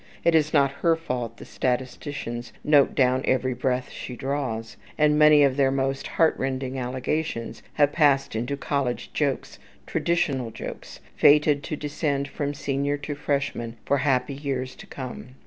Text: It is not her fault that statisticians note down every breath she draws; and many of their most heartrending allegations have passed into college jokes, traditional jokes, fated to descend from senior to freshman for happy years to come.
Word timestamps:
It 0.23 0.33
is 0.33 0.51
not 0.51 0.71
her 0.81 0.95
fault 0.95 1.37
that 1.37 1.45
statisticians 1.45 2.53
note 2.63 2.95
down 2.95 3.21
every 3.25 3.53
breath 3.53 3.91
she 3.91 4.15
draws; 4.15 4.75
and 4.97 5.15
many 5.19 5.43
of 5.43 5.57
their 5.57 5.69
most 5.69 6.07
heartrending 6.07 6.79
allegations 6.79 7.61
have 7.73 7.91
passed 7.91 8.35
into 8.35 8.57
college 8.57 9.13
jokes, 9.13 9.59
traditional 9.85 10.49
jokes, 10.49 11.01
fated 11.15 11.61
to 11.65 11.75
descend 11.75 12.27
from 12.27 12.55
senior 12.55 12.97
to 12.97 13.13
freshman 13.13 13.77
for 13.85 13.99
happy 13.99 14.33
years 14.33 14.73
to 14.77 14.87
come. 14.87 15.35